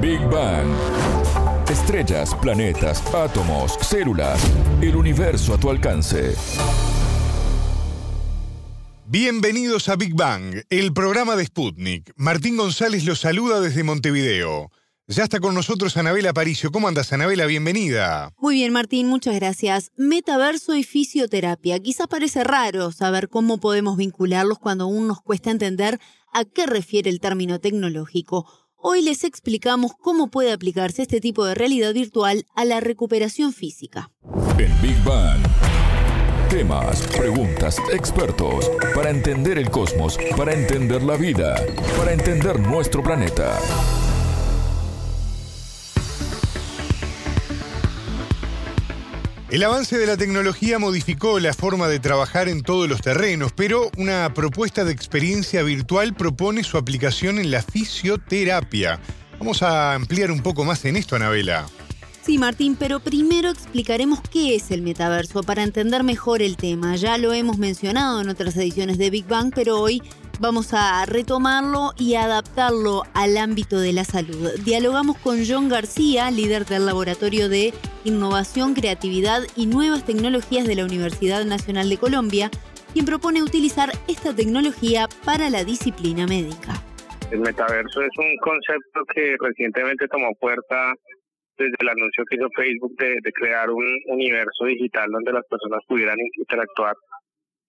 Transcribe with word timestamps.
Big 0.00 0.20
Bang. 0.30 0.66
Estrellas, 1.68 2.34
planetas, 2.40 3.02
átomos, 3.14 3.76
células, 3.82 4.40
el 4.80 4.96
universo 4.96 5.52
a 5.52 5.60
tu 5.60 5.68
alcance. 5.68 6.34
Bienvenidos 9.04 9.90
a 9.90 9.96
Big 9.96 10.14
Bang, 10.14 10.62
el 10.70 10.94
programa 10.94 11.36
de 11.36 11.44
Sputnik. 11.44 12.14
Martín 12.16 12.56
González 12.56 13.04
los 13.04 13.20
saluda 13.20 13.60
desde 13.60 13.84
Montevideo. 13.84 14.70
Ya 15.06 15.24
está 15.24 15.38
con 15.38 15.54
nosotros 15.54 15.96
Anabela 15.98 16.30
Aparicio. 16.30 16.70
¿Cómo 16.70 16.88
andas, 16.88 17.12
Anabela? 17.12 17.44
Bienvenida. 17.44 18.32
Muy 18.38 18.54
bien, 18.54 18.72
Martín, 18.72 19.06
muchas 19.06 19.34
gracias. 19.34 19.90
Metaverso 19.96 20.76
y 20.76 20.84
fisioterapia. 20.84 21.78
Quizás 21.78 22.06
parece 22.06 22.42
raro 22.42 22.90
saber 22.90 23.28
cómo 23.28 23.58
podemos 23.58 23.98
vincularlos 23.98 24.58
cuando 24.58 24.84
aún 24.84 25.08
nos 25.08 25.20
cuesta 25.20 25.50
entender 25.50 26.00
a 26.32 26.44
qué 26.44 26.64
refiere 26.64 27.10
el 27.10 27.20
término 27.20 27.58
tecnológico. 27.58 28.46
Hoy 28.82 29.02
les 29.02 29.24
explicamos 29.24 29.92
cómo 30.00 30.30
puede 30.30 30.52
aplicarse 30.52 31.02
este 31.02 31.20
tipo 31.20 31.44
de 31.44 31.54
realidad 31.54 31.92
virtual 31.92 32.46
a 32.54 32.64
la 32.64 32.80
recuperación 32.80 33.52
física. 33.52 34.10
En 34.56 34.80
Big 34.80 34.96
Bang. 35.04 35.38
Temas, 36.48 37.02
preguntas, 37.14 37.76
expertos, 37.92 38.70
para 38.94 39.10
entender 39.10 39.58
el 39.58 39.70
cosmos, 39.70 40.18
para 40.34 40.54
entender 40.54 41.02
la 41.02 41.18
vida, 41.18 41.62
para 41.98 42.14
entender 42.14 42.58
nuestro 42.58 43.02
planeta. 43.02 43.58
El 49.50 49.64
avance 49.64 49.98
de 49.98 50.06
la 50.06 50.16
tecnología 50.16 50.78
modificó 50.78 51.40
la 51.40 51.52
forma 51.52 51.88
de 51.88 51.98
trabajar 51.98 52.48
en 52.48 52.62
todos 52.62 52.88
los 52.88 53.00
terrenos, 53.00 53.50
pero 53.52 53.90
una 53.96 54.32
propuesta 54.32 54.84
de 54.84 54.92
experiencia 54.92 55.64
virtual 55.64 56.14
propone 56.14 56.62
su 56.62 56.78
aplicación 56.78 57.40
en 57.40 57.50
la 57.50 57.60
fisioterapia. 57.60 59.00
Vamos 59.40 59.64
a 59.64 59.94
ampliar 59.94 60.30
un 60.30 60.40
poco 60.40 60.64
más 60.64 60.84
en 60.84 60.94
esto, 60.94 61.16
Anabela. 61.16 61.66
Sí, 62.22 62.38
Martín, 62.38 62.76
pero 62.78 63.00
primero 63.00 63.50
explicaremos 63.50 64.20
qué 64.20 64.54
es 64.54 64.70
el 64.70 64.82
metaverso 64.82 65.42
para 65.42 65.64
entender 65.64 66.04
mejor 66.04 66.42
el 66.42 66.56
tema. 66.56 66.94
Ya 66.94 67.18
lo 67.18 67.32
hemos 67.32 67.58
mencionado 67.58 68.20
en 68.20 68.28
otras 68.28 68.56
ediciones 68.56 68.98
de 68.98 69.10
Big 69.10 69.26
Bang, 69.26 69.50
pero 69.52 69.80
hoy 69.80 70.00
vamos 70.40 70.72
a 70.72 71.04
retomarlo 71.04 71.90
y 71.98 72.14
adaptarlo 72.14 73.02
al 73.12 73.36
ámbito 73.36 73.78
de 73.78 73.92
la 73.92 74.04
salud. 74.04 74.50
Dialogamos 74.64 75.18
con 75.18 75.44
John 75.46 75.68
García, 75.68 76.30
líder 76.30 76.64
del 76.64 76.86
Laboratorio 76.86 77.50
de 77.50 77.74
Innovación, 78.04 78.72
Creatividad 78.72 79.42
y 79.54 79.66
Nuevas 79.66 80.06
Tecnologías 80.06 80.66
de 80.66 80.76
la 80.76 80.84
Universidad 80.84 81.44
Nacional 81.44 81.90
de 81.90 81.98
Colombia, 81.98 82.50
quien 82.94 83.04
propone 83.04 83.42
utilizar 83.42 83.90
esta 84.08 84.34
tecnología 84.34 85.08
para 85.26 85.50
la 85.50 85.62
disciplina 85.62 86.26
médica. 86.26 86.72
El 87.30 87.40
metaverso 87.40 88.00
es 88.00 88.10
un 88.18 88.36
concepto 88.38 89.04
que 89.14 89.36
recientemente 89.38 90.08
tomó 90.08 90.34
puerta 90.40 90.94
desde 91.58 91.76
el 91.80 91.88
anuncio 91.90 92.24
que 92.28 92.36
hizo 92.36 92.48
Facebook 92.56 92.96
de, 92.96 93.32
crear 93.32 93.70
un 93.70 93.84
universo 94.06 94.64
digital 94.64 95.10
donde 95.10 95.32
las 95.32 95.44
personas 95.46 95.80
pudieran 95.86 96.16
interactuar 96.38 96.96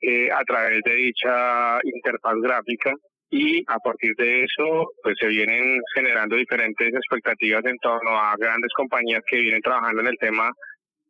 eh, 0.01 0.29
a 0.31 0.43
través 0.43 0.81
de 0.83 0.95
dicha 0.95 1.79
interfaz 1.83 2.35
gráfica 2.41 2.93
y 3.29 3.63
a 3.67 3.77
partir 3.79 4.13
de 4.17 4.43
eso 4.43 4.91
pues 5.03 5.15
se 5.19 5.27
vienen 5.27 5.79
generando 5.95 6.35
diferentes 6.35 6.93
expectativas 6.93 7.63
en 7.65 7.77
torno 7.77 8.11
a 8.11 8.35
grandes 8.37 8.71
compañías 8.75 9.21
que 9.27 9.39
vienen 9.39 9.61
trabajando 9.61 10.01
en 10.01 10.07
el 10.07 10.17
tema 10.17 10.49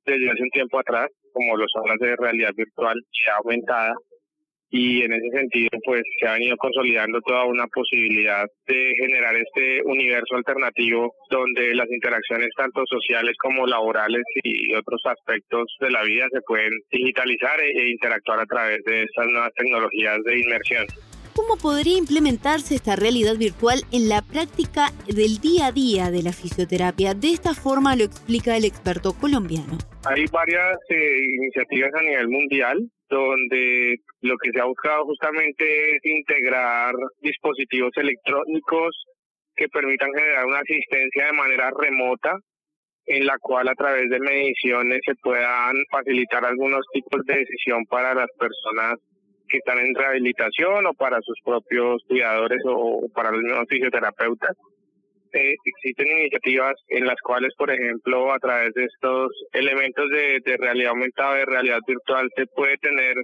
desde 0.05 0.29
hace 0.29 0.43
un 0.43 0.49
tiempo 0.49 0.79
atrás 0.79 1.07
como 1.33 1.57
los 1.57 1.71
zonas 1.73 1.97
de 1.99 2.15
realidad 2.15 2.51
virtual 2.55 2.99
ya 3.25 3.35
aumentada 3.37 3.95
y 4.71 5.01
en 5.03 5.13
ese 5.13 5.29
sentido 5.29 5.69
pues 5.85 6.01
se 6.19 6.27
ha 6.27 6.33
venido 6.33 6.55
consolidando 6.57 7.19
toda 7.21 7.43
una 7.43 7.67
posibilidad 7.67 8.45
de 8.67 8.93
generar 8.97 9.35
este 9.35 9.81
universo 9.83 10.35
alternativo 10.35 11.13
donde 11.29 11.75
las 11.75 11.89
interacciones 11.91 12.49
tanto 12.55 12.83
sociales 12.85 13.35
como 13.37 13.67
laborales 13.67 14.23
y 14.43 14.73
otros 14.73 15.01
aspectos 15.05 15.65
de 15.81 15.91
la 15.91 16.03
vida 16.03 16.25
se 16.31 16.41
pueden 16.41 16.71
digitalizar 16.89 17.59
e, 17.59 17.69
e 17.69 17.91
interactuar 17.91 18.39
a 18.39 18.45
través 18.45 18.81
de 18.85 19.03
estas 19.03 19.27
nuevas 19.27 19.51
tecnologías 19.55 20.17
de 20.23 20.39
inmersión. 20.39 20.85
¿Cómo 21.35 21.55
podría 21.57 21.97
implementarse 21.97 22.75
esta 22.75 22.95
realidad 22.95 23.37
virtual 23.37 23.79
en 23.91 24.09
la 24.09 24.21
práctica 24.21 24.91
del 25.07 25.39
día 25.39 25.67
a 25.67 25.71
día 25.71 26.11
de 26.11 26.23
la 26.23 26.33
fisioterapia? 26.33 27.13
De 27.13 27.29
esta 27.29 27.53
forma 27.53 27.95
lo 27.95 28.03
explica 28.03 28.57
el 28.57 28.65
experto 28.65 29.13
colombiano. 29.13 29.77
Hay 30.05 30.25
varias 30.31 30.77
eh, 30.89 31.19
iniciativas 31.37 31.91
a 31.93 32.01
nivel 32.03 32.27
mundial 32.27 32.91
donde 33.11 33.97
lo 34.21 34.37
que 34.37 34.51
se 34.51 34.61
ha 34.61 34.65
buscado 34.65 35.05
justamente 35.05 35.95
es 35.95 36.05
integrar 36.05 36.95
dispositivos 37.19 37.91
electrónicos 37.97 39.05
que 39.55 39.67
permitan 39.67 40.09
generar 40.15 40.45
una 40.45 40.59
asistencia 40.59 41.25
de 41.25 41.33
manera 41.33 41.71
remota 41.77 42.37
en 43.05 43.25
la 43.25 43.37
cual 43.39 43.67
a 43.67 43.75
través 43.75 44.09
de 44.09 44.19
mediciones 44.19 45.01
se 45.05 45.15
puedan 45.15 45.75
facilitar 45.91 46.45
algunos 46.45 46.85
tipos 46.93 47.25
de 47.25 47.39
decisión 47.39 47.85
para 47.85 48.13
las 48.13 48.29
personas 48.39 48.95
que 49.49 49.57
están 49.57 49.79
en 49.79 49.93
rehabilitación 49.93 50.85
o 50.85 50.93
para 50.93 51.19
sus 51.21 51.37
propios 51.43 52.01
cuidadores 52.07 52.61
o 52.65 53.07
para 53.13 53.31
los 53.31 53.41
mismos 53.41 53.65
fisioterapeutas. 53.67 54.55
Eh, 55.33 55.55
existen 55.63 56.07
iniciativas 56.07 56.73
en 56.89 57.05
las 57.05 57.15
cuales, 57.23 57.53
por 57.57 57.71
ejemplo, 57.71 58.33
a 58.33 58.39
través 58.39 58.73
de 58.73 58.83
estos 58.83 59.31
elementos 59.53 60.09
de, 60.09 60.57
realidad 60.57 60.89
aumentada, 60.89 61.35
de 61.35 61.45
realidad 61.45 61.79
virtual, 61.87 62.29
se 62.35 62.45
puede 62.47 62.77
tener 62.77 63.15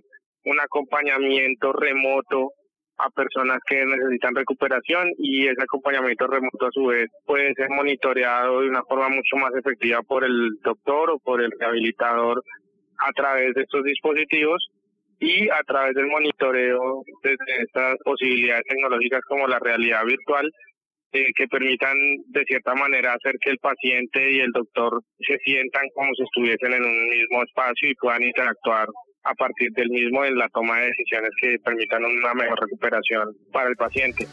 un 0.46 0.60
acompañamiento 0.60 1.74
remoto 1.74 2.52
a 2.98 3.10
personas 3.10 3.60
que 3.68 3.86
necesitan 3.86 4.36
recuperación 4.36 5.12
y 5.18 5.48
ese 5.48 5.62
acompañamiento 5.62 6.28
remoto 6.28 6.68
a 6.68 6.72
su 6.72 6.86
vez 6.86 7.10
puede 7.26 7.54
ser 7.56 7.70
monitoreado 7.70 8.62
de 8.62 8.70
una 8.70 8.84
forma 8.84 9.10
mucho 9.10 9.36
más 9.36 9.54
efectiva 9.54 10.02
por 10.02 10.24
el 10.24 10.50
doctor 10.64 11.12
o 11.12 11.20
por 11.20 11.42
el 11.42 11.52
rehabilitador 11.60 12.42
a 13.00 13.12
través 13.12 13.54
de 13.54 13.64
estos 13.64 13.84
dispositivos 13.84 14.66
y 15.20 15.50
a 15.50 15.62
través 15.68 15.94
del 15.94 16.08
monitoreo 16.08 17.04
de 17.24 17.36
estas 17.60 17.98
posibilidades 18.04 18.64
tecnológicas 18.68 19.22
como 19.28 19.48
la 19.48 19.60
realidad 19.60 20.06
virtual 20.06 20.50
eh, 21.14 21.32
que 21.36 21.48
permitan 21.48 21.96
de 22.28 22.44
cierta 22.46 22.76
manera 22.76 23.14
hacer 23.14 23.36
que 23.40 23.52
el 23.52 23.58
paciente 23.60 24.32
y 24.32 24.40
el 24.40 24.52
doctor 24.52 25.02
se 25.20 25.38
sientan 25.46 25.84
como 25.96 26.14
si 26.16 26.24
estuviesen 26.24 26.74
en 26.74 26.84
un 26.84 27.10
mismo 27.10 27.44
espacio 27.44 27.90
y 27.90 27.96
puedan 27.96 28.24
interactuar 28.24 28.88
a 29.24 29.34
partir 29.36 29.72
del 29.72 29.90
mismo 29.90 30.26
en 30.26 30.38
la 30.38 30.50
toma 30.50 30.80
de 30.80 30.88
decisiones 30.88 31.32
que 31.42 31.58
permitan 31.64 32.04
una 32.04 32.34
mejor 32.34 32.60
recuperación 32.62 33.36
para 33.52 33.70
el 33.70 33.76
paciente. 33.76 34.28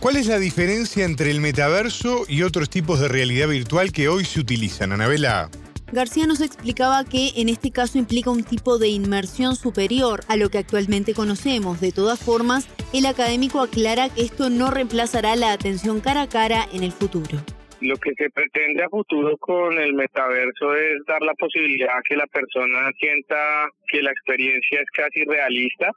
¿Cuál 0.00 0.16
es 0.16 0.28
la 0.28 0.38
diferencia 0.38 1.04
entre 1.04 1.30
el 1.30 1.40
metaverso 1.40 2.24
y 2.26 2.42
otros 2.42 2.70
tipos 2.70 3.00
de 3.00 3.08
realidad 3.08 3.48
virtual 3.48 3.92
que 3.92 4.08
hoy 4.08 4.24
se 4.24 4.40
utilizan, 4.40 4.92
Anabela? 4.92 5.50
García 5.92 6.26
nos 6.26 6.40
explicaba 6.40 7.04
que 7.04 7.30
en 7.36 7.48
este 7.48 7.72
caso 7.72 7.98
implica 7.98 8.30
un 8.30 8.44
tipo 8.44 8.78
de 8.78 8.88
inmersión 8.88 9.56
superior 9.56 10.20
a 10.28 10.36
lo 10.36 10.48
que 10.48 10.58
actualmente 10.58 11.14
conocemos. 11.14 11.80
De 11.80 11.90
todas 11.90 12.22
formas, 12.22 12.68
el 12.94 13.06
académico 13.06 13.60
aclara 13.60 14.08
que 14.08 14.22
esto 14.22 14.50
no 14.50 14.70
reemplazará 14.70 15.34
la 15.34 15.52
atención 15.52 16.00
cara 16.00 16.22
a 16.22 16.28
cara 16.28 16.64
en 16.72 16.84
el 16.84 16.92
futuro. 16.92 17.42
Lo 17.80 17.96
que 17.96 18.12
se 18.14 18.30
pretende 18.30 18.84
a 18.84 18.88
futuro 18.88 19.36
con 19.38 19.78
el 19.78 19.94
metaverso 19.94 20.76
es 20.76 21.04
dar 21.08 21.22
la 21.22 21.34
posibilidad 21.34 21.94
que 22.08 22.14
la 22.14 22.26
persona 22.28 22.92
sienta 23.00 23.66
que 23.88 24.02
la 24.02 24.12
experiencia 24.12 24.82
es 24.82 24.90
casi 24.92 25.24
realista, 25.24 25.90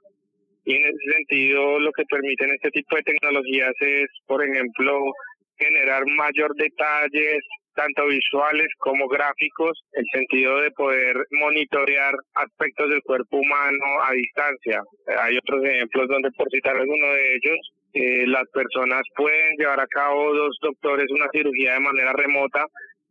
y 0.65 0.75
en 0.75 0.85
ese 0.85 1.11
sentido 1.17 1.79
lo 1.79 1.91
que 1.91 2.05
permiten 2.05 2.51
este 2.51 2.71
tipo 2.71 2.95
de 2.95 3.03
tecnologías 3.03 3.73
es, 3.81 4.07
por 4.25 4.43
ejemplo, 4.43 5.03
generar 5.57 6.03
mayor 6.07 6.55
detalles, 6.55 7.43
tanto 7.75 8.07
visuales 8.07 8.67
como 8.79 9.07
gráficos, 9.07 9.83
el 9.93 10.05
sentido 10.13 10.61
de 10.61 10.71
poder 10.71 11.15
monitorear 11.31 12.13
aspectos 12.35 12.89
del 12.89 13.01
cuerpo 13.03 13.37
humano 13.37 13.85
a 14.03 14.13
distancia. 14.13 14.81
Hay 15.19 15.37
otros 15.37 15.63
ejemplos 15.65 16.07
donde, 16.07 16.31
por 16.31 16.49
citar 16.49 16.75
alguno 16.75 17.07
de 17.07 17.35
ellos, 17.35 17.73
eh, 17.93 18.25
las 18.27 18.49
personas 18.49 19.01
pueden 19.15 19.55
llevar 19.57 19.79
a 19.79 19.87
cabo 19.87 20.33
dos 20.33 20.57
doctores 20.61 21.11
una 21.11 21.29
cirugía 21.31 21.73
de 21.73 21.79
manera 21.79 22.13
remota 22.13 22.65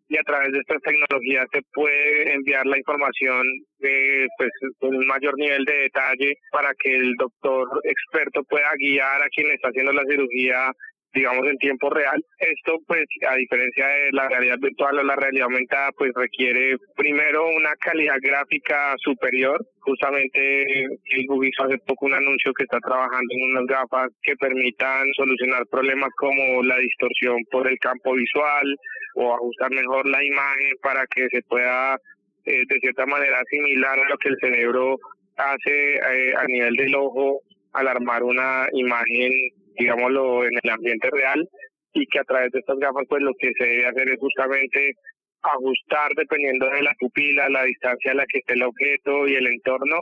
y 0.09 0.19
a 0.19 0.23
través 0.25 0.53
de 0.53 0.59
estas 0.59 0.83
tecnologías 0.83 1.47
se 1.53 1.63
puede 1.73 2.35
enviar 2.35 2.67
la 2.67 2.77
información 2.77 3.47
de, 3.79 4.27
pues, 4.37 4.51
con 4.79 4.95
un 4.95 5.07
mayor 5.07 5.39
nivel 5.39 5.65
de 5.65 5.89
detalle 5.89 6.35
para 6.51 6.75
que 6.79 6.95
el 6.95 7.15
doctor 7.15 7.67
experto 7.85 8.43
pueda 8.45 8.71
guiar 8.77 9.23
a 9.23 9.29
quien 9.29 9.51
está 9.53 9.69
haciendo 9.69 9.93
la 9.93 10.05
cirugía 10.05 10.71
digamos 11.15 11.47
en 11.47 11.59
tiempo 11.59 11.91
real. 11.91 12.25
Esto 12.39 12.79
pues 12.87 13.05
a 13.29 13.35
diferencia 13.37 13.87
de 13.87 14.13
la 14.13 14.29
realidad 14.29 14.59
virtual 14.61 14.99
o 14.99 15.03
la 15.03 15.17
realidad 15.17 15.45
aumentada 15.45 15.91
pues 15.93 16.13
requiere 16.15 16.77
primero 16.97 17.49
una 17.49 17.75
calidad 17.77 18.17
gráfica 18.21 18.95
superior. 18.99 19.65
Justamente 19.81 20.65
Facebook 21.11 21.45
hizo 21.45 21.65
hace 21.65 21.79
poco 21.79 22.07
un 22.07 22.15
anuncio 22.15 22.53
que 22.55 22.65
está 22.65 22.79
trabajando 22.81 23.35
en 23.35 23.51
unas 23.51 23.67
gafas 23.67 24.11
que 24.23 24.37
permitan 24.37 25.07
solucionar 25.17 25.67
problemas 25.67 26.11
como 26.17 26.63
la 26.63 26.79
distorsión 26.79 27.37
por 27.51 27.69
el 27.69 27.79
campo 27.79 28.15
visual 28.15 28.77
o 29.17 29.35
ajustar 29.35 29.71
mejor 29.71 30.07
la 30.09 30.25
imagen 30.25 30.73
para 30.83 31.07
que 31.07 31.29
se 31.29 31.43
pueda 31.43 31.97
eh, 32.45 32.63
de 32.69 32.81
cierta 32.81 33.07
manera 33.07 33.39
asimilar 33.41 33.99
lo 34.09 34.17
que 34.19 34.31
el 34.31 34.39
cerebro 34.41 34.99
hace 35.37 35.95
eh, 35.95 36.35
a 36.37 36.45
nivel 36.47 36.75
del 36.75 36.95
ojo 36.95 37.41
al 37.73 37.89
armar 37.89 38.23
una 38.23 38.67
imagen 38.73 39.31
digámoslo, 39.79 40.45
en 40.45 40.59
el 40.63 40.71
ambiente 40.71 41.09
real. 41.11 41.49
y 41.95 42.07
que 42.07 42.21
a 42.21 42.25
través 42.25 42.51
de 42.53 42.61
estas 42.61 42.79
gafas 42.79 43.05
pues 43.07 43.21
lo 43.23 43.33
que 43.39 43.53
se 43.53 43.65
debe 43.65 43.87
hacer 43.87 44.09
es 44.09 44.19
justamente 44.19 44.95
ajustar 45.43 46.11
dependiendo 46.17 46.69
de 46.71 46.83
la 46.83 46.95
pupila, 46.99 47.49
la 47.49 47.65
distancia 47.65 48.13
a 48.13 48.15
la 48.15 48.25
que 48.27 48.39
esté 48.39 48.55
el 48.55 48.63
objeto 48.63 49.27
y 49.27 49.35
el 49.35 49.47
entorno 49.47 49.99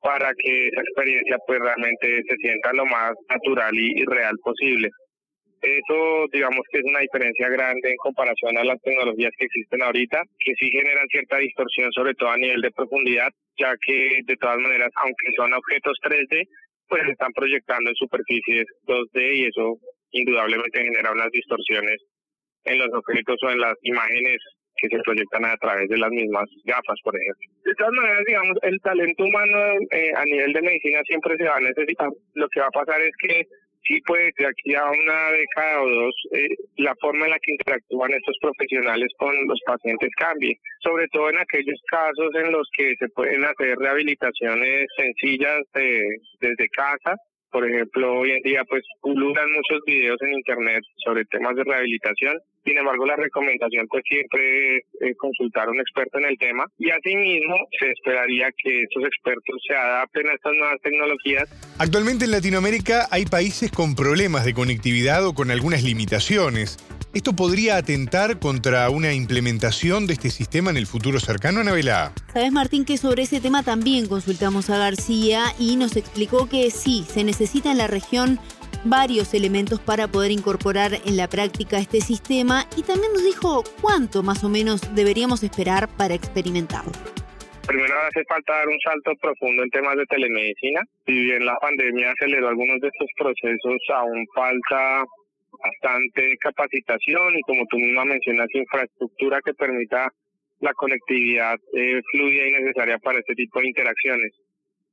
para 0.00 0.32
que 0.34 0.68
esa 0.68 0.80
experiencia 0.80 1.38
pues 1.46 1.60
realmente 1.60 2.22
se 2.28 2.36
sienta 2.36 2.72
lo 2.72 2.84
más 2.86 3.12
natural 3.28 3.72
y, 3.74 4.04
real 4.04 4.36
posible. 4.42 4.90
Eso 5.62 6.26
digamos 6.32 6.60
que 6.70 6.80
es 6.80 6.84
una 6.84 6.98
diferencia 6.98 7.48
grande 7.48 7.90
en 7.90 7.96
comparación 7.96 8.58
a 8.58 8.64
las 8.64 8.82
tecnologías 8.82 9.30
que 9.38 9.44
existen 9.44 9.80
ahorita, 9.82 10.22
que 10.40 10.54
sí 10.58 10.70
generan 10.70 11.06
cierta 11.06 11.38
distorsión 11.38 11.92
sobre 11.92 12.14
todo 12.14 12.30
a 12.30 12.36
nivel 12.36 12.60
de 12.60 12.72
profundidad, 12.72 13.30
ya 13.56 13.72
que 13.86 14.22
de 14.26 14.36
todas 14.36 14.58
maneras, 14.58 14.90
aunque 14.96 15.32
son 15.36 15.54
objetos 15.54 15.96
3D, 16.02 16.48
pues 16.92 17.08
están 17.08 17.32
proyectando 17.32 17.88
en 17.88 17.96
superficies 17.96 18.66
2D 18.84 19.34
y 19.34 19.44
eso 19.46 19.78
indudablemente 20.10 20.84
genera 20.84 21.10
unas 21.10 21.30
distorsiones 21.30 21.96
en 22.64 22.78
los 22.78 22.92
objetos 22.92 23.38
o 23.42 23.50
en 23.50 23.60
las 23.60 23.72
imágenes 23.80 24.36
que 24.76 24.88
se 24.88 24.98
proyectan 24.98 25.46
a 25.46 25.56
través 25.56 25.88
de 25.88 25.96
las 25.96 26.10
mismas 26.10 26.44
gafas, 26.64 26.98
por 27.02 27.16
ejemplo. 27.16 27.48
De 27.64 27.74
todas 27.76 27.94
maneras, 27.94 28.22
digamos, 28.26 28.58
el 28.60 28.78
talento 28.80 29.24
humano 29.24 29.56
eh, 29.90 30.12
a 30.14 30.24
nivel 30.26 30.52
de 30.52 30.60
medicina 30.60 31.00
siempre 31.06 31.34
se 31.38 31.44
va 31.44 31.56
a 31.56 31.60
necesitar. 31.60 32.10
Lo 32.34 32.48
que 32.50 32.60
va 32.60 32.66
a 32.66 32.84
pasar 32.84 33.00
es 33.00 33.12
que 33.16 33.46
sí 33.86 34.00
puede 34.06 34.32
que 34.32 34.46
aquí 34.46 34.74
a 34.74 34.84
una 34.90 35.30
década 35.32 35.82
o 35.82 35.88
dos 35.88 36.14
eh, 36.32 36.48
la 36.76 36.94
forma 37.00 37.26
en 37.26 37.30
la 37.32 37.38
que 37.38 37.52
interactúan 37.52 38.12
estos 38.12 38.36
profesionales 38.40 39.08
con 39.18 39.34
los 39.46 39.60
pacientes 39.66 40.10
cambie, 40.16 40.58
sobre 40.82 41.08
todo 41.08 41.30
en 41.30 41.38
aquellos 41.38 41.80
casos 41.90 42.34
en 42.34 42.52
los 42.52 42.68
que 42.76 42.94
se 42.98 43.08
pueden 43.08 43.44
hacer 43.44 43.76
rehabilitaciones 43.78 44.86
sencillas 44.96 45.60
desde 45.74 46.68
casa 46.70 47.16
por 47.52 47.68
ejemplo, 47.68 48.14
hoy 48.20 48.30
en 48.30 48.42
día 48.42 48.64
pues 48.64 48.82
pululan 49.02 49.52
muchos 49.52 49.80
videos 49.86 50.16
en 50.22 50.32
internet 50.32 50.82
sobre 51.04 51.26
temas 51.26 51.54
de 51.54 51.64
rehabilitación. 51.64 52.38
Sin 52.64 52.78
embargo, 52.78 53.06
la 53.06 53.16
recomendación 53.16 53.86
pues 53.88 54.04
siempre 54.08 54.76
es 55.00 55.16
consultar 55.16 55.68
a 55.68 55.70
un 55.70 55.80
experto 55.80 56.18
en 56.18 56.26
el 56.26 56.38
tema 56.38 56.64
y 56.78 56.90
asimismo 56.90 57.56
se 57.78 57.90
esperaría 57.90 58.50
que 58.62 58.82
estos 58.82 59.04
expertos 59.04 59.56
se 59.66 59.74
adapten 59.74 60.28
a 60.28 60.34
estas 60.34 60.52
nuevas 60.52 60.80
tecnologías. 60.82 61.74
Actualmente 61.78 62.24
en 62.24 62.30
Latinoamérica 62.30 63.08
hay 63.10 63.24
países 63.24 63.72
con 63.72 63.94
problemas 63.96 64.44
de 64.44 64.54
conectividad 64.54 65.26
o 65.26 65.34
con 65.34 65.50
algunas 65.50 65.82
limitaciones. 65.82 66.78
¿Esto 67.14 67.34
podría 67.34 67.76
atentar 67.76 68.38
contra 68.38 68.88
una 68.88 69.12
implementación 69.12 70.06
de 70.06 70.14
este 70.14 70.30
sistema 70.30 70.70
en 70.70 70.78
el 70.78 70.86
futuro 70.86 71.20
cercano, 71.20 71.60
Anabela? 71.60 72.12
Sabes, 72.32 72.52
Martín, 72.52 72.86
que 72.86 72.96
sobre 72.96 73.24
ese 73.24 73.38
tema 73.38 73.62
también 73.62 74.08
consultamos 74.08 74.70
a 74.70 74.78
García 74.78 75.44
y 75.58 75.76
nos 75.76 75.96
explicó 75.96 76.48
que 76.48 76.70
sí, 76.70 77.04
se 77.06 77.22
necesita 77.22 77.70
en 77.70 77.76
la 77.76 77.86
región 77.86 78.40
varios 78.84 79.34
elementos 79.34 79.80
para 79.80 80.08
poder 80.08 80.30
incorporar 80.30 80.92
en 81.04 81.16
la 81.16 81.28
práctica 81.28 81.78
este 81.78 82.00
sistema 82.00 82.66
y 82.76 82.82
también 82.82 83.12
nos 83.12 83.24
dijo 83.24 83.64
cuánto 83.80 84.22
más 84.22 84.44
o 84.44 84.48
menos 84.48 84.94
deberíamos 84.94 85.42
esperar 85.42 85.88
para 85.96 86.14
experimentarlo. 86.14 86.92
Primero 87.66 87.94
hace 88.08 88.24
falta 88.24 88.54
dar 88.54 88.68
un 88.68 88.78
salto 88.80 89.12
profundo 89.20 89.62
en 89.62 89.70
temas 89.70 89.96
de 89.96 90.04
telemedicina. 90.06 90.80
Si 91.06 91.12
bien 91.12 91.46
la 91.46 91.56
pandemia 91.58 92.10
aceleró 92.10 92.48
algunos 92.48 92.80
de 92.80 92.88
estos 92.88 93.08
procesos, 93.16 93.78
aún 93.94 94.26
falta 94.34 95.04
bastante 95.62 96.36
capacitación 96.38 97.36
y 97.36 97.42
como 97.42 97.64
tú 97.66 97.78
misma 97.78 98.04
mencionas, 98.04 98.48
infraestructura 98.52 99.40
que 99.44 99.54
permita 99.54 100.08
la 100.60 100.72
conectividad 100.74 101.56
eh, 101.74 102.00
fluida 102.10 102.48
y 102.48 102.52
necesaria 102.52 102.98
para 102.98 103.20
este 103.20 103.34
tipo 103.34 103.60
de 103.60 103.68
interacciones. 103.68 104.32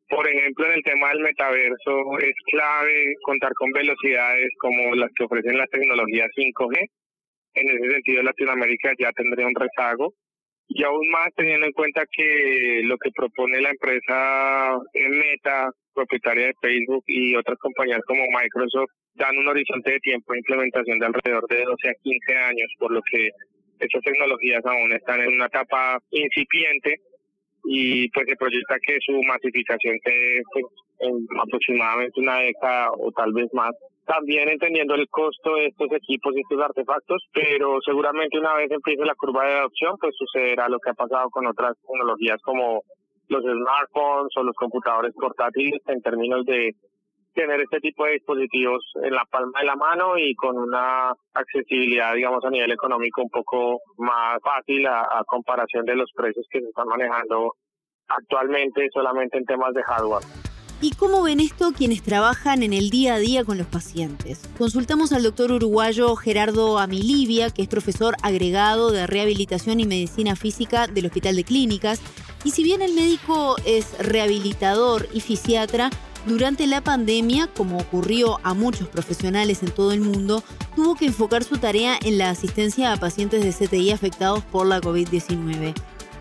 Por 0.10 0.28
ejemplo, 0.28 0.66
en 0.66 0.74
el 0.74 0.84
tema 0.84 1.10
del 1.10 1.20
metaverso 1.20 2.18
es 2.20 2.34
clave 2.52 3.14
contar 3.22 3.54
con 3.54 3.72
velocidades 3.72 4.50
como 4.60 4.96
las 4.96 5.12
que 5.16 5.24
ofrecen 5.24 5.58
las 5.58 5.70
tecnologías 5.70 6.30
5G. 6.36 6.90
En 7.54 7.70
ese 7.70 7.92
sentido, 7.92 8.24
Latinoamérica 8.24 8.92
ya 8.98 9.12
tendría 9.12 9.46
un 9.46 9.56
rezago. 9.56 10.14
Y 10.68 10.84
aún 10.84 11.10
más 11.10 11.30
teniendo 11.36 11.68
en 11.68 11.74
cuenta 11.74 12.06
que 12.12 12.82
lo 12.86 12.98
que 12.98 13.12
propone 13.12 13.62
la 13.62 13.70
empresa 13.70 14.80
Meta, 14.94 15.70
propietaria 15.94 16.48
de 16.48 16.54
Facebook 16.62 17.04
y 17.06 17.36
otras 17.36 17.58
compañías 17.60 18.02
como 18.08 18.24
Microsoft, 18.32 18.92
dan 19.14 19.38
un 19.38 19.48
horizonte 19.48 19.92
de 19.92 20.00
tiempo 20.00 20.34
de 20.34 20.40
implementación 20.40 21.00
de 21.00 21.06
alrededor 21.06 21.48
de 21.50 21.64
12 21.66 21.90
a 21.90 21.94
15 22.02 22.36
años, 22.36 22.72
por 22.80 22.92
lo 22.92 23.02
que 23.12 23.30
estas 23.80 24.02
tecnologías 24.02 24.66
aún 24.66 24.92
están 24.92 25.22
en 25.22 25.34
una 25.34 25.46
etapa 25.46 26.00
incipiente 26.12 26.96
y 27.72 28.10
pues 28.10 28.26
se 28.28 28.36
proyecta 28.36 28.78
que 28.82 28.98
su 29.00 29.14
masificación 29.22 29.96
se 30.04 30.42
pues, 30.52 30.66
en 31.02 31.28
aproximadamente 31.40 32.20
una 32.20 32.40
década 32.40 32.90
o 32.98 33.12
tal 33.12 33.32
vez 33.32 33.48
más. 33.54 33.70
También 34.06 34.50
entendiendo 34.50 34.96
el 34.96 35.08
costo 35.08 35.54
de 35.54 35.68
estos 35.68 35.92
equipos 35.94 36.34
y 36.36 36.42
estos 36.42 36.60
artefactos, 36.60 37.22
pero 37.32 37.78
seguramente 37.86 38.40
una 38.40 38.56
vez 38.56 38.72
empiece 38.72 39.06
la 39.06 39.14
curva 39.14 39.46
de 39.46 39.60
adopción, 39.60 39.98
pues 40.02 40.16
sucederá 40.18 40.68
lo 40.68 40.80
que 40.80 40.90
ha 40.90 40.96
pasado 40.96 41.30
con 41.30 41.46
otras 41.46 41.78
tecnologías 41.86 42.42
como 42.42 42.82
los 43.28 43.44
smartphones 43.44 44.36
o 44.36 44.44
los 44.44 44.56
computadores 44.56 45.14
portátiles 45.14 45.80
en 45.90 46.02
términos 46.02 46.44
de 46.46 46.74
tener 47.34 47.62
este 47.62 47.80
tipo 47.80 48.06
de 48.06 48.14
dispositivos 48.14 48.84
en 49.04 49.14
la 49.14 49.26
palma 49.26 49.60
de 49.60 49.66
la 49.66 49.76
mano 49.76 50.18
y 50.18 50.36
con 50.36 50.58
una 50.58 51.14
accesibilidad, 51.34 52.14
digamos, 52.16 52.44
a 52.44 52.50
nivel 52.50 52.72
económico 52.72 53.22
un 53.22 53.30
poco 53.30 53.80
más 53.98 54.40
fácil 54.44 54.86
a, 54.88 55.24
comparación 55.28 55.86
de 55.86 55.96
los 55.96 56.12
precios 56.16 56.46
que 56.50 56.60
se 56.60 56.68
están 56.68 56.88
manejando 56.88 57.54
actualmente 58.08 58.88
solamente 58.92 59.38
en 59.38 59.46
temas 59.46 59.74
de 59.74 59.84
hardware. 59.84 60.24
¿Y 60.82 60.92
cómo 60.92 61.24
ven 61.24 61.42
esto 61.42 61.74
quienes 61.74 62.02
trabajan 62.02 62.64
en 62.64 62.72
el 62.72 62.90
día 62.90 63.16
a 63.16 63.20
día 63.20 63.44
con 63.44 63.58
los 63.58 63.68
pacientes? 63.68 64.50
Consultamos 64.58 65.12
al 65.12 65.24
doctor 65.24 65.52
uruguayo 65.52 66.16
Gerardo 66.16 66.80
Amilivia, 66.80 67.50
que 67.50 67.62
es 67.62 67.68
profesor 67.68 68.16
agregado 68.24 68.90
de 68.90 69.06
rehabilitación 69.06 69.82
y 69.82 69.86
medicina 69.86 70.38
física 70.38 70.88
del 70.88 71.08
Hospital 71.08 71.36
de 71.36 71.44
Clínicas. 71.44 72.02
Y 72.46 72.52
si 72.52 72.64
bien 72.64 72.82
el 72.82 72.94
médico 72.94 73.58
es 73.66 73.98
rehabilitador 74.00 75.08
y 75.14 75.20
fisiatra, 75.20 75.90
durante 76.26 76.68
la 76.68 76.82
pandemia, 76.82 77.48
como 77.48 77.78
ocurrió 77.78 78.40
a 78.44 78.54
muchos 78.54 78.88
profesionales 78.88 79.64
en 79.64 79.72
todo 79.72 79.92
el 79.92 80.02
mundo, 80.02 80.44
tuvo 80.76 80.96
que 80.96 81.06
enfocar 81.06 81.44
su 81.44 81.58
tarea 81.58 81.98
en 82.04 82.18
la 82.18 82.30
asistencia 82.30 82.92
a 82.92 82.98
pacientes 82.98 83.44
de 83.44 83.68
CTI 83.68 83.92
afectados 83.92 84.44
por 84.44 84.68
la 84.68 84.82
COVID-19. 84.82 85.74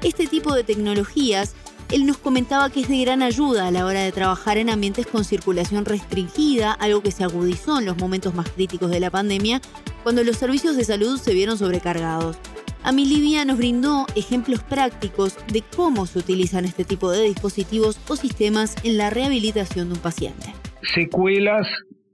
Este 0.03 0.27
tipo 0.27 0.55
de 0.55 0.63
tecnologías, 0.63 1.55
él 1.91 2.07
nos 2.07 2.19
comentaba 2.19 2.71
que 2.71 2.81
es 2.81 2.89
de 2.89 3.01
gran 3.01 3.23
ayuda 3.23 3.67
a 3.67 3.71
la 3.71 3.85
hora 3.85 4.03
de 4.03 4.13
trabajar 4.13 4.57
en 4.59 4.71
ambientes 4.71 5.07
con 5.07 5.25
circulación 5.25 5.85
restringida, 5.85 6.73
algo 6.73 7.03
que 7.03 7.11
se 7.11 7.25
agudizó 7.25 7.79
en 7.79 7.87
los 7.87 7.97
momentos 7.97 8.35
más 8.35 8.49
críticos 8.51 8.91
de 8.91 9.01
la 9.01 9.11
pandemia, 9.11 9.61
cuando 10.05 10.23
los 10.23 10.37
servicios 10.37 10.77
de 10.77 10.85
salud 10.85 11.19
se 11.21 11.35
vieron 11.35 11.59
sobrecargados. 11.59 12.37
Amilivia 12.83 13.45
nos 13.45 13.59
brindó 13.59 14.07
ejemplos 14.17 14.63
prácticos 14.63 15.37
de 15.53 15.63
cómo 15.77 16.07
se 16.07 16.19
utilizan 16.21 16.65
este 16.65 16.85
tipo 16.85 17.11
de 17.11 17.25
dispositivos 17.25 18.01
o 18.09 18.17
sistemas 18.17 18.77
en 18.85 18.97
la 18.97 19.11
rehabilitación 19.11 19.89
de 19.89 19.95
un 19.95 20.01
paciente. 20.01 20.47
Secuelas, 20.95 21.67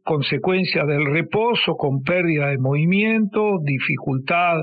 consecuencias 0.02 0.87
del 0.87 1.06
reposo 1.06 1.76
con 1.76 2.02
pérdida 2.02 2.49
de 2.49 2.59
movimiento, 2.59 3.59
dificultad 3.62 4.62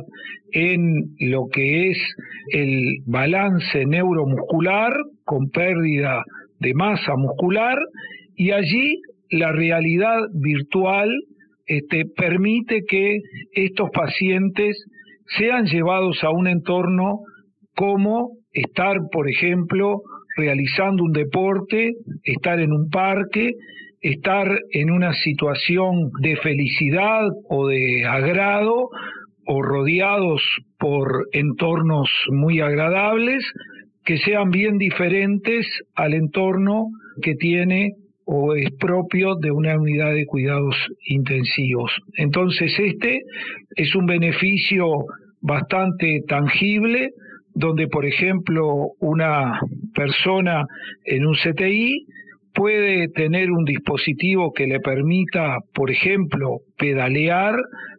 en 0.51 1.15
lo 1.19 1.47
que 1.51 1.91
es 1.91 1.97
el 2.51 2.97
balance 3.05 3.85
neuromuscular, 3.85 4.93
con 5.23 5.49
pérdida 5.49 6.23
de 6.59 6.73
masa 6.73 7.15
muscular, 7.15 7.77
y 8.35 8.51
allí 8.51 9.01
la 9.29 9.51
realidad 9.51 10.19
virtual 10.33 11.09
este, 11.65 12.05
permite 12.05 12.83
que 12.87 13.19
estos 13.53 13.89
pacientes 13.91 14.83
sean 15.37 15.65
llevados 15.65 16.23
a 16.23 16.29
un 16.29 16.47
entorno 16.47 17.19
como 17.75 18.31
estar, 18.51 18.97
por 19.11 19.29
ejemplo, 19.29 20.01
realizando 20.35 21.03
un 21.03 21.11
deporte, 21.11 21.93
estar 22.23 22.59
en 22.59 22.71
un 22.71 22.89
parque, 22.89 23.53
estar 24.01 24.47
en 24.71 24.89
una 24.89 25.13
situación 25.13 26.11
de 26.21 26.35
felicidad 26.37 27.27
o 27.49 27.67
de 27.67 28.05
agrado 28.05 28.89
o 29.45 29.61
rodeados 29.61 30.41
por 30.79 31.27
entornos 31.31 32.09
muy 32.31 32.61
agradables 32.61 33.43
que 34.03 34.17
sean 34.17 34.49
bien 34.49 34.77
diferentes 34.77 35.67
al 35.95 36.13
entorno 36.13 36.87
que 37.21 37.35
tiene 37.35 37.93
o 38.25 38.55
es 38.55 38.71
propio 38.79 39.35
de 39.35 39.51
una 39.51 39.77
unidad 39.77 40.13
de 40.13 40.25
cuidados 40.25 40.75
intensivos. 41.05 41.91
Entonces 42.15 42.73
este 42.79 43.21
es 43.75 43.95
un 43.95 44.05
beneficio 44.05 44.87
bastante 45.41 46.21
tangible 46.27 47.11
donde, 47.53 47.87
por 47.87 48.05
ejemplo, 48.05 48.91
una 48.99 49.59
persona 49.93 50.63
en 51.05 51.25
un 51.25 51.35
CTI 51.35 52.05
puede 52.53 53.07
tener 53.09 53.51
un 53.51 53.65
dispositivo 53.65 54.51
que 54.53 54.67
le 54.67 54.79
permita, 54.79 55.57
por 55.73 55.91
ejemplo, 55.91 56.59
pedalear 56.77 57.55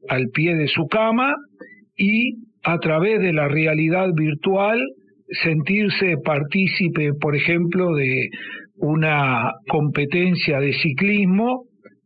al 0.09 0.29
pie 0.33 0.55
de 0.57 0.69
su 0.69 0.87
cama 0.87 1.35
y 1.97 2.37
a 2.63 2.79
través 2.79 3.21
de 3.21 3.33
la 3.33 3.49
realidad 3.49 4.09
virtual 4.15 4.81
sentirse 5.43 6.17
partícipe, 6.25 7.13
por 7.21 7.35
ejemplo, 7.35 7.95
de 7.95 8.29
una 8.77 9.53
competencia 9.69 10.61
de 10.61 10.73
ciclismo 10.75 11.65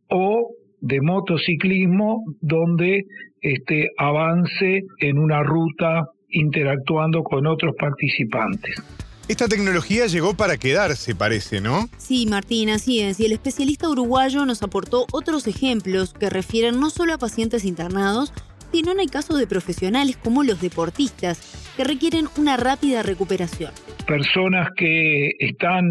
o 0.09 0.49
de 0.79 1.01
motociclismo 1.01 2.23
donde 2.41 3.05
este 3.41 3.89
avance 3.97 4.83
en 4.99 5.17
una 5.17 5.43
ruta 5.43 6.09
interactuando 6.29 7.23
con 7.23 7.47
otros 7.47 7.75
participantes. 7.77 8.81
Esta 9.27 9.49
tecnología 9.49 10.07
llegó 10.07 10.35
para 10.35 10.55
quedarse, 10.55 11.13
parece, 11.13 11.59
¿no? 11.59 11.89
Sí, 11.97 12.27
Martín, 12.27 12.69
así 12.69 13.01
es. 13.01 13.19
Y 13.19 13.25
el 13.25 13.33
especialista 13.33 13.89
uruguayo 13.89 14.45
nos 14.45 14.63
aportó 14.63 15.05
otros 15.11 15.47
ejemplos 15.47 16.13
que 16.13 16.29
refieren 16.29 16.79
no 16.79 16.89
solo 16.89 17.13
a 17.13 17.17
pacientes 17.17 17.65
internados, 17.65 18.31
sino 18.71 18.91
en 18.91 18.99
el 18.99 19.09
caso 19.09 19.37
de 19.37 19.47
profesionales 19.47 20.17
como 20.17 20.43
los 20.43 20.61
deportistas, 20.61 21.73
que 21.75 21.83
requieren 21.83 22.25
una 22.37 22.57
rápida 22.57 23.03
recuperación. 23.03 23.71
Personas 24.07 24.69
que 24.75 25.29
están 25.39 25.85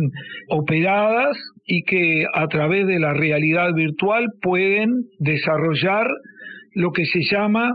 operadas 0.49 1.37
y 1.65 1.83
que 1.85 2.25
a 2.33 2.47
través 2.49 2.87
de 2.87 2.99
la 2.99 3.13
realidad 3.13 3.73
virtual 3.75 4.27
pueden 4.41 5.05
desarrollar 5.19 6.09
lo 6.75 6.93
que 6.93 7.05
se 7.07 7.23
llama 7.31 7.73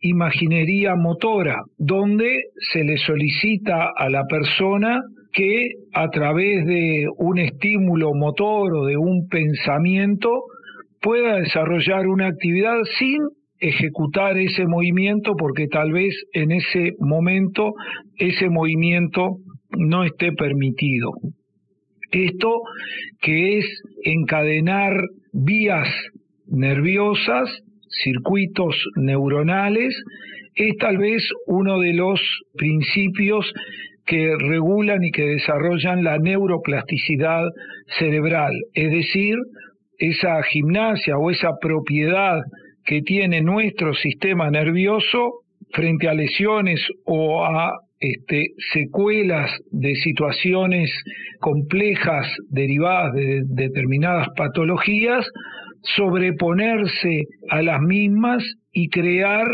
imaginería 0.00 0.94
motora, 0.94 1.62
donde 1.78 2.42
se 2.72 2.84
le 2.84 2.98
solicita 2.98 3.88
a 3.96 4.08
la 4.10 4.24
persona 4.28 5.00
que 5.32 5.70
a 5.94 6.08
través 6.10 6.64
de 6.66 7.06
un 7.16 7.38
estímulo 7.38 8.14
motor 8.14 8.74
o 8.74 8.84
de 8.84 8.96
un 8.96 9.26
pensamiento 9.28 10.44
pueda 11.00 11.36
desarrollar 11.36 12.06
una 12.06 12.28
actividad 12.28 12.76
sin 12.98 13.18
ejecutar 13.68 14.36
ese 14.36 14.66
movimiento 14.66 15.34
porque 15.36 15.68
tal 15.68 15.92
vez 15.92 16.14
en 16.32 16.52
ese 16.52 16.92
momento 16.98 17.72
ese 18.18 18.50
movimiento 18.50 19.38
no 19.76 20.04
esté 20.04 20.32
permitido. 20.32 21.12
Esto 22.10 22.60
que 23.20 23.58
es 23.58 23.82
encadenar 24.04 24.92
vías 25.32 25.88
nerviosas, 26.46 27.48
circuitos 28.02 28.76
neuronales, 28.96 29.94
es 30.54 30.76
tal 30.76 30.98
vez 30.98 31.26
uno 31.46 31.80
de 31.80 31.94
los 31.94 32.20
principios 32.56 33.50
que 34.06 34.36
regulan 34.38 35.02
y 35.02 35.10
que 35.10 35.26
desarrollan 35.26 36.04
la 36.04 36.18
neuroplasticidad 36.18 37.48
cerebral, 37.98 38.52
es 38.74 38.90
decir, 38.90 39.36
esa 39.98 40.42
gimnasia 40.42 41.16
o 41.16 41.30
esa 41.30 41.52
propiedad 41.60 42.42
que 42.84 43.02
tiene 43.02 43.40
nuestro 43.40 43.94
sistema 43.94 44.50
nervioso 44.50 45.40
frente 45.72 46.08
a 46.08 46.14
lesiones 46.14 46.80
o 47.04 47.44
a 47.44 47.72
este, 47.98 48.48
secuelas 48.72 49.50
de 49.70 49.94
situaciones 49.96 50.90
complejas 51.40 52.26
derivadas 52.50 53.14
de 53.14 53.42
determinadas 53.46 54.28
patologías, 54.36 55.26
sobreponerse 55.96 57.24
a 57.50 57.62
las 57.62 57.80
mismas 57.80 58.42
y 58.72 58.88
crear 58.88 59.46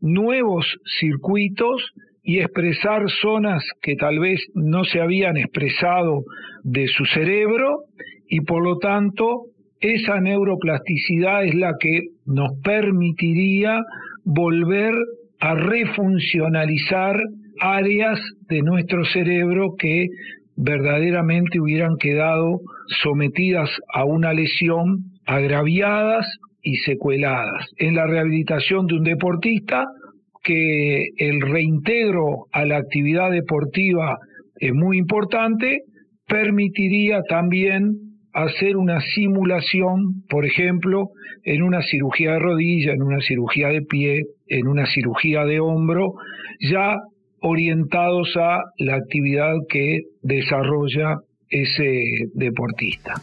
nuevos 0.00 0.66
circuitos 1.00 1.82
y 2.22 2.40
expresar 2.40 3.08
zonas 3.22 3.64
que 3.82 3.96
tal 3.96 4.18
vez 4.18 4.40
no 4.54 4.84
se 4.84 5.00
habían 5.00 5.36
expresado 5.36 6.22
de 6.62 6.86
su 6.88 7.04
cerebro 7.06 7.84
y 8.28 8.42
por 8.42 8.62
lo 8.62 8.76
tanto 8.78 9.44
esa 9.80 10.20
neuroplasticidad 10.20 11.44
es 11.44 11.54
la 11.54 11.74
que 11.78 12.00
nos 12.26 12.50
permitiría 12.62 13.80
volver 14.24 14.94
a 15.40 15.54
refuncionalizar 15.54 17.20
áreas 17.60 18.18
de 18.48 18.62
nuestro 18.62 19.04
cerebro 19.04 19.74
que 19.78 20.06
verdaderamente 20.56 21.60
hubieran 21.60 21.96
quedado 21.98 22.60
sometidas 23.02 23.70
a 23.92 24.04
una 24.04 24.32
lesión, 24.32 25.04
agraviadas 25.26 26.26
y 26.62 26.76
secueladas. 26.78 27.66
En 27.76 27.94
la 27.94 28.06
rehabilitación 28.06 28.86
de 28.86 28.94
un 28.96 29.04
deportista, 29.04 29.84
que 30.42 31.04
el 31.18 31.40
reintegro 31.40 32.46
a 32.52 32.64
la 32.64 32.78
actividad 32.78 33.30
deportiva 33.30 34.16
es 34.56 34.72
muy 34.72 34.98
importante, 34.98 35.82
permitiría 36.26 37.22
también 37.28 38.07
hacer 38.44 38.76
una 38.76 39.00
simulación, 39.00 40.22
por 40.28 40.44
ejemplo, 40.44 41.10
en 41.44 41.62
una 41.62 41.82
cirugía 41.82 42.32
de 42.32 42.38
rodilla, 42.38 42.92
en 42.92 43.02
una 43.02 43.20
cirugía 43.20 43.68
de 43.68 43.82
pie, 43.82 44.22
en 44.46 44.68
una 44.68 44.86
cirugía 44.86 45.44
de 45.44 45.60
hombro, 45.60 46.14
ya 46.60 46.96
orientados 47.40 48.36
a 48.36 48.58
la 48.78 48.96
actividad 48.96 49.54
que 49.68 50.00
desarrolla 50.22 51.16
ese 51.48 52.02
deportista. 52.34 53.14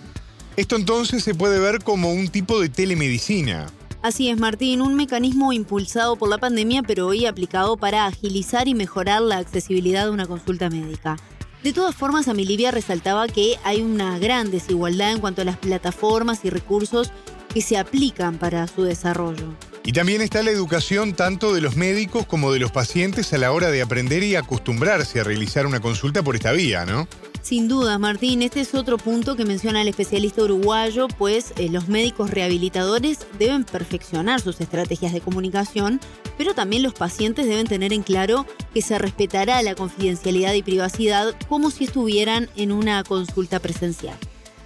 Esto 0.58 0.76
entonces 0.76 1.24
se 1.24 1.36
puede 1.36 1.60
ver 1.60 1.84
como 1.84 2.12
un 2.12 2.30
tipo 2.30 2.60
de 2.60 2.70
telemedicina. 2.70 3.68
Así 4.02 4.30
es, 4.30 4.40
Martín, 4.40 4.82
un 4.82 4.96
mecanismo 4.96 5.52
impulsado 5.52 6.16
por 6.16 6.30
la 6.30 6.38
pandemia, 6.38 6.84
pero 6.84 7.08
hoy 7.08 7.26
aplicado 7.26 7.76
para 7.76 8.06
agilizar 8.06 8.68
y 8.68 8.76
mejorar 8.76 9.22
la 9.22 9.38
accesibilidad 9.38 10.06
de 10.06 10.12
una 10.12 10.28
consulta 10.28 10.70
médica. 10.70 11.18
De 11.66 11.74
todas 11.74 11.96
formas, 11.96 12.28
Amilivia 12.28 12.70
resaltaba 12.70 13.28
que 13.28 13.58
hay 13.64 13.82
una 13.82 14.20
gran 14.20 14.52
desigualdad 14.52 15.14
en 15.14 15.20
cuanto 15.20 15.42
a 15.42 15.46
las 15.46 15.58
plataformas 15.58 16.46
y 16.46 16.52
recursos 16.52 17.12
que 17.52 17.64
se 17.64 17.76
aplican 17.80 18.38
para 18.38 18.68
su 18.68 18.84
desarrollo. 18.84 19.48
Y 19.84 19.92
también 19.92 20.22
está 20.22 20.44
la 20.44 20.52
educación 20.52 21.16
tanto 21.16 21.56
de 21.56 21.62
los 21.62 21.76
médicos 21.76 22.28
como 22.28 22.52
de 22.52 22.60
los 22.60 22.72
pacientes 22.72 23.34
a 23.34 23.40
la 23.40 23.52
hora 23.52 23.72
de 23.72 23.82
aprender 23.82 24.22
y 24.22 24.36
acostumbrarse 24.36 25.20
a 25.20 25.24
realizar 25.24 25.66
una 25.66 25.80
consulta 25.80 26.22
por 26.22 26.36
esta 26.36 26.52
vía, 26.52 26.86
¿no? 26.86 27.08
Sin 27.46 27.68
duda, 27.68 28.00
Martín, 28.00 28.42
este 28.42 28.62
es 28.62 28.74
otro 28.74 28.98
punto 28.98 29.36
que 29.36 29.46
menciona 29.46 29.84
el 29.84 29.88
especialista 29.88 30.42
uruguayo, 30.42 31.06
pues 31.16 31.54
eh, 31.60 31.70
los 31.72 31.88
médicos 31.88 32.32
rehabilitadores 32.32 33.28
deben 33.38 33.66
perfeccionar 33.66 34.40
sus 34.40 34.60
estrategias 34.62 35.14
de 35.14 35.22
comunicación, 35.22 36.00
pero 36.40 36.56
también 36.56 36.82
los 36.82 36.96
pacientes 36.96 37.46
deben 37.46 37.68
tener 37.68 37.94
en 37.94 38.02
claro 38.02 38.48
que 38.74 38.82
se 38.82 38.98
respetará 38.98 39.62
la 39.62 39.76
confidencialidad 39.76 40.56
y 40.56 40.64
privacidad 40.64 41.36
como 41.48 41.70
si 41.70 41.84
estuvieran 41.84 42.48
en 42.58 42.72
una 42.72 43.04
consulta 43.04 43.60
presencial. 43.60 44.16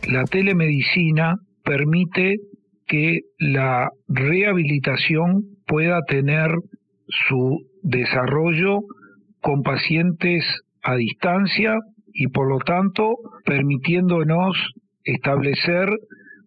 La 0.08 0.24
telemedicina 0.24 1.36
permite 1.66 2.38
que 2.88 3.20
la 3.40 3.90
rehabilitación 4.08 5.44
pueda 5.68 6.00
tener 6.08 6.50
su 7.08 7.58
desarrollo 7.84 8.80
con 9.42 9.64
pacientes 9.64 10.46
a 10.82 10.96
distancia 10.96 11.76
y 12.14 12.28
por 12.28 12.50
lo 12.50 12.60
tanto 12.60 13.16
permitiéndonos 13.46 14.56
establecer 15.04 15.90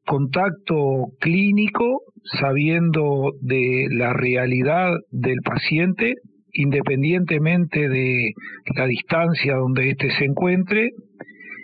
contacto 0.05 1.07
clínico 1.21 2.01
sabiendo 2.41 3.33
de 3.41 3.87
la 3.91 4.13
realidad 4.13 4.93
del 5.11 5.39
paciente 5.45 6.15
independientemente 6.53 7.89
de 7.89 8.33
la 8.77 8.87
distancia 8.87 9.57
donde 9.57 9.91
éste 9.91 10.11
se 10.11 10.25
encuentre 10.25 10.91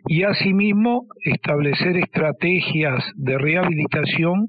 y 0.07 0.23
asimismo 0.23 1.07
establecer 1.25 1.97
estrategias 1.99 3.05
de 3.17 3.37
rehabilitación 3.37 4.47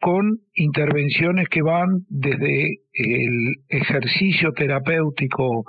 con 0.00 0.38
intervenciones 0.54 1.48
que 1.48 1.62
van 1.62 2.00
desde 2.08 2.78
el 2.94 3.54
ejercicio 3.68 4.52
terapéutico 4.52 5.64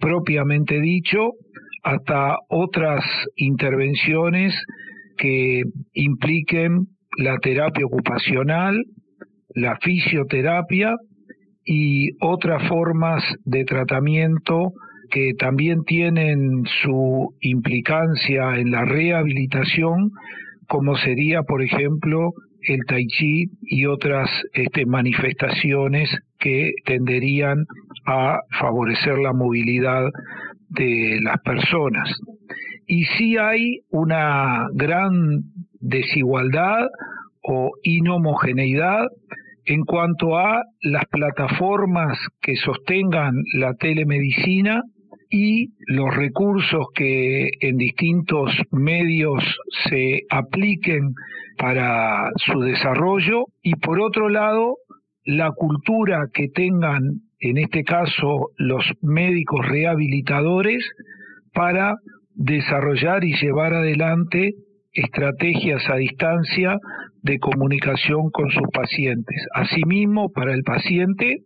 propiamente 0.00 0.80
dicho 0.80 1.32
hasta 1.82 2.36
otras 2.48 3.04
intervenciones 3.36 4.54
que 5.16 5.62
impliquen 5.92 6.86
la 7.18 7.36
terapia 7.38 7.86
ocupacional, 7.86 8.84
la 9.54 9.76
fisioterapia 9.80 10.94
y 11.64 12.10
otras 12.20 12.66
formas 12.68 13.22
de 13.44 13.64
tratamiento 13.64 14.72
que 15.10 15.32
también 15.38 15.84
tienen 15.84 16.64
su 16.82 17.34
implicancia 17.40 18.56
en 18.56 18.70
la 18.70 18.84
rehabilitación, 18.84 20.10
como 20.66 20.96
sería, 20.96 21.42
por 21.42 21.62
ejemplo, 21.62 22.30
el 22.62 22.80
tai 22.86 23.06
chi 23.06 23.44
y 23.62 23.86
otras 23.86 24.30
este, 24.54 24.86
manifestaciones 24.86 26.08
que 26.38 26.72
tenderían 26.86 27.64
a 28.06 28.38
favorecer 28.58 29.18
la 29.18 29.32
movilidad 29.32 30.08
de 30.74 31.18
las 31.22 31.40
personas. 31.42 32.10
Y 32.86 33.04
sí 33.16 33.36
hay 33.36 33.80
una 33.90 34.66
gran 34.74 35.40
desigualdad 35.80 36.88
o 37.42 37.70
inhomogeneidad 37.82 39.06
en 39.64 39.84
cuanto 39.84 40.36
a 40.36 40.62
las 40.82 41.04
plataformas 41.06 42.18
que 42.40 42.56
sostengan 42.56 43.34
la 43.54 43.74
telemedicina 43.74 44.82
y 45.30 45.68
los 45.86 46.14
recursos 46.14 46.86
que 46.94 47.48
en 47.60 47.78
distintos 47.78 48.50
medios 48.70 49.42
se 49.88 50.22
apliquen 50.30 51.14
para 51.56 52.30
su 52.36 52.60
desarrollo 52.60 53.44
y 53.62 53.74
por 53.76 54.00
otro 54.00 54.28
lado 54.28 54.76
la 55.24 55.50
cultura 55.52 56.26
que 56.34 56.48
tengan 56.48 57.22
en 57.42 57.58
este 57.58 57.82
caso 57.82 58.50
los 58.56 58.84
médicos 59.02 59.66
rehabilitadores, 59.68 60.82
para 61.52 61.94
desarrollar 62.34 63.24
y 63.24 63.34
llevar 63.34 63.74
adelante 63.74 64.52
estrategias 64.92 65.88
a 65.88 65.96
distancia 65.96 66.76
de 67.22 67.38
comunicación 67.38 68.30
con 68.30 68.50
sus 68.50 68.68
pacientes. 68.72 69.46
Asimismo, 69.54 70.30
para 70.30 70.52
el 70.54 70.62
paciente, 70.62 71.38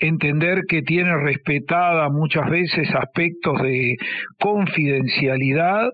entender 0.00 0.62
que 0.68 0.82
tiene 0.82 1.16
respetada 1.16 2.08
muchas 2.08 2.48
veces 2.50 2.88
aspectos 2.94 3.60
de 3.62 3.96
confidencialidad 4.38 5.88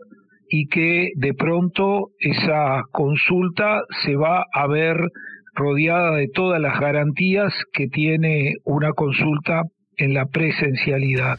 y 0.50 0.66
que 0.68 1.10
de 1.16 1.34
pronto 1.34 2.08
esa 2.20 2.82
consulta 2.92 3.82
se 4.02 4.16
va 4.16 4.44
a 4.52 4.66
ver 4.66 4.96
rodeada 5.54 6.16
de 6.16 6.28
todas 6.28 6.60
las 6.60 6.78
garantías 6.80 7.52
que 7.72 7.88
tiene 7.88 8.54
una 8.64 8.92
consulta 8.92 9.62
en 9.96 10.14
la 10.14 10.26
presencialidad. 10.26 11.38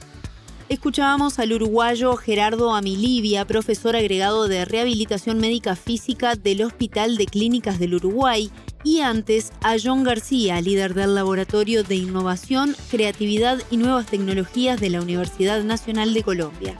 Escuchábamos 0.70 1.40
al 1.40 1.52
uruguayo 1.52 2.16
Gerardo 2.16 2.76
Amilivia, 2.76 3.44
profesor 3.46 3.96
agregado 3.96 4.48
de 4.48 4.66
Rehabilitación 4.66 5.40
Médica 5.40 5.76
Física 5.76 6.36
del 6.36 6.62
Hospital 6.62 7.18
de 7.18 7.26
Clínicas 7.26 7.80
del 7.80 7.96
Uruguay, 7.96 8.52
y 8.84 9.00
antes 9.00 9.52
a 9.64 9.78
John 9.84 10.04
García, 10.04 10.62
líder 10.62 10.94
del 10.94 11.16
Laboratorio 11.16 11.84
de 11.84 11.96
Innovación, 11.96 12.76
Creatividad 12.92 13.58
y 13.72 13.78
Nuevas 13.78 14.06
Tecnologías 14.06 14.80
de 14.80 14.92
la 14.92 15.02
Universidad 15.02 15.64
Nacional 15.64 16.14
de 16.14 16.22
Colombia. 16.22 16.80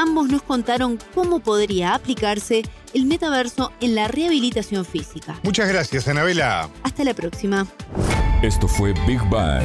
Ambos 0.00 0.30
nos 0.30 0.40
contaron 0.40 0.98
cómo 1.14 1.40
podría 1.40 1.94
aplicarse 1.94 2.62
el 2.94 3.04
metaverso 3.04 3.70
en 3.82 3.94
la 3.94 4.08
rehabilitación 4.08 4.86
física. 4.86 5.38
Muchas 5.42 5.68
gracias, 5.68 6.08
Anabela. 6.08 6.70
Hasta 6.82 7.04
la 7.04 7.12
próxima. 7.12 7.66
Esto 8.40 8.66
fue 8.66 8.94
Big 9.06 9.20
Bang 9.28 9.62